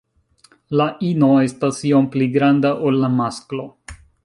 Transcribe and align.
La 0.79 0.87
ino 1.09 1.29
estas 1.49 1.83
iom 1.91 2.09
pli 2.17 2.29
granda 2.39 2.73
ol 2.89 3.01
la 3.05 3.13
masklo. 3.21 3.71